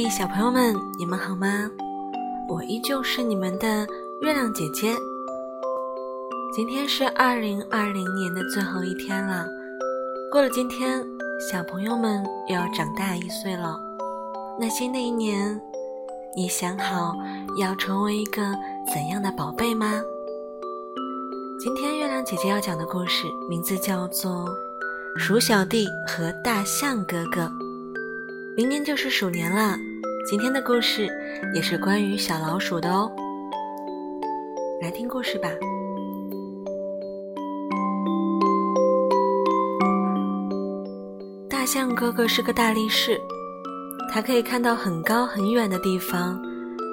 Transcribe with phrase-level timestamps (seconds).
[0.00, 1.68] 嘿，小朋友们，你们好吗？
[2.48, 3.84] 我依旧是你们的
[4.20, 4.94] 月亮姐姐。
[6.54, 9.44] 今天是二零二零年的最后一天了，
[10.30, 11.04] 过了今天，
[11.50, 13.76] 小朋友们又要长大一岁了。
[14.60, 15.60] 那新的一年，
[16.36, 17.16] 你想好
[17.58, 18.54] 要成为一个
[18.94, 20.00] 怎样的宝贝吗？
[21.58, 24.46] 今天月亮姐姐要讲的故事名字叫做
[25.18, 27.40] 《鼠小弟和大象哥哥》。
[28.58, 29.78] 明年就是鼠年了，
[30.28, 31.08] 今天的故事
[31.54, 33.08] 也是关于小老鼠的哦。
[34.82, 35.48] 来听故事吧。
[41.48, 43.16] 大象哥哥是个大力士，
[44.10, 46.36] 他可以看到很高很远的地方，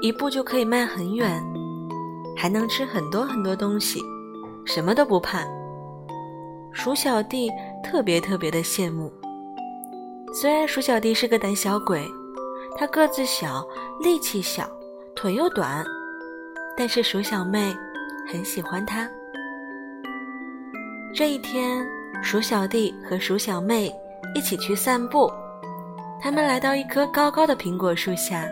[0.00, 1.44] 一步就可以迈很远，
[2.34, 4.00] 还能吃很多很多东西，
[4.64, 5.44] 什么都不怕。
[6.72, 7.50] 鼠小弟
[7.84, 9.12] 特别特别的羡慕。
[10.32, 12.08] 虽然鼠小弟是个胆小鬼，
[12.76, 13.66] 他个子小，
[14.00, 14.64] 力气小，
[15.14, 15.84] 腿又短，
[16.76, 17.74] 但是鼠小妹
[18.30, 19.10] 很喜欢他。
[21.12, 21.84] 这一天，
[22.22, 23.92] 鼠小弟和鼠小妹
[24.32, 25.28] 一起去散步，
[26.22, 28.48] 他们来到一棵高高的苹果树下。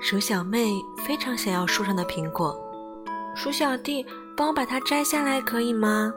[0.00, 0.70] 鼠小妹
[1.04, 2.56] 非常想要树上的苹果，
[3.34, 4.06] 鼠小弟
[4.36, 6.12] 帮我把它摘下来可以吗？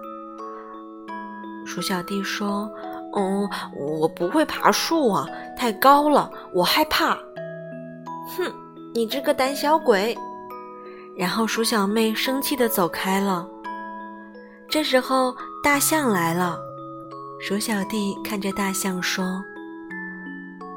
[1.66, 2.72] 鼠小弟说。
[3.14, 7.14] 嗯，我不会爬树啊，太高了，我害怕。
[8.38, 8.52] 哼，
[8.94, 10.18] 你这个胆小鬼！
[11.18, 13.46] 然后鼠小妹生气的走开了。
[14.70, 16.58] 这时候大象来了，
[17.42, 19.44] 鼠小弟看着大象说：“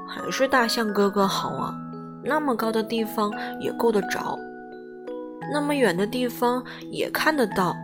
[0.08, 1.72] 还是大象哥哥好啊，
[2.24, 4.36] 那么高的地方也够得着，
[5.52, 7.76] 那么远的地方也看得到。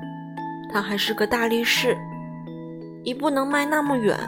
[0.73, 1.97] 他还是个大力士，
[3.05, 4.19] 一步能迈那么远。”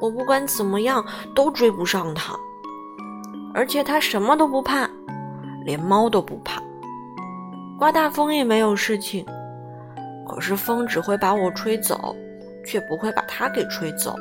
[0.00, 2.34] 我不管怎么样都追不上他，
[3.54, 4.88] 而且他什么都不怕，
[5.64, 6.62] 连猫都不怕。
[7.78, 9.24] 刮大风也没有事情，
[10.28, 12.14] 可是风只会把我吹走，
[12.66, 14.14] 却不会把他给吹走。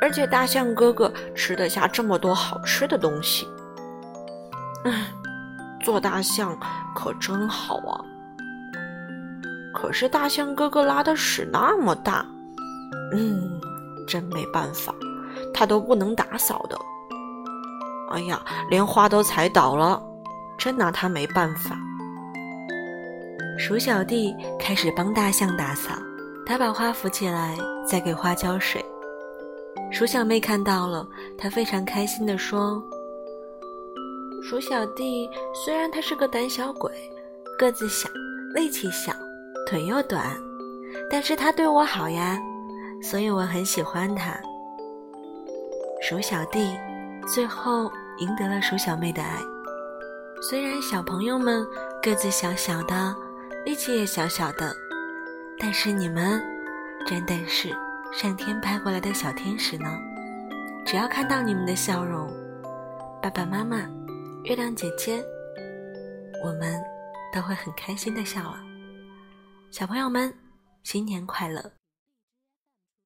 [0.00, 3.46] 而且大象哥哥吃得下这么多好吃的东西，
[4.84, 4.92] 唉，
[5.82, 6.58] 做大象
[6.94, 8.00] 可真好啊！
[9.74, 12.26] 可是大象哥哥拉的屎那么大，
[13.12, 13.60] 嗯。
[14.06, 14.94] 真没办法，
[15.52, 16.78] 他都不能打扫的。
[18.10, 18.40] 哎呀，
[18.70, 20.02] 连花都踩倒了，
[20.56, 21.76] 真拿他没办法。
[23.58, 25.90] 鼠小弟开始帮大象打扫，
[26.46, 27.56] 他把花扶起来，
[27.86, 28.84] 再给花浇水。
[29.90, 31.06] 鼠小妹看到了，
[31.38, 32.82] 她非常开心地说
[34.42, 36.90] ：“鼠小弟虽然他是个胆小鬼，
[37.58, 38.08] 个子小，
[38.54, 39.12] 力气小，
[39.66, 40.36] 腿又短，
[41.10, 42.38] 但是他对我好呀。”
[43.02, 44.38] 所以我很喜欢他。
[46.02, 46.78] 鼠小弟
[47.26, 49.38] 最后赢得了鼠小妹的爱。
[50.42, 51.66] 虽然小朋友们
[52.02, 53.14] 个子小小的，
[53.64, 54.74] 力气也小小的，
[55.58, 56.40] 但是你们
[57.06, 57.74] 真的是
[58.12, 59.88] 上天派过来的小天使呢。
[60.84, 62.28] 只要看到你们的笑容，
[63.22, 63.78] 爸爸妈妈、
[64.44, 65.24] 月亮姐姐，
[66.44, 66.80] 我们
[67.32, 68.58] 都会很开心的笑了。
[69.70, 70.32] 小朋友们，
[70.84, 71.72] 新年快乐！